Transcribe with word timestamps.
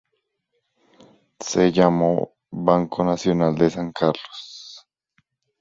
Se 1.43 1.71
llamó 1.71 2.33
Banco 2.49 3.03
Nacional 3.03 3.53
de 3.55 3.69
San 3.69 3.91
Carlos. 3.91 4.87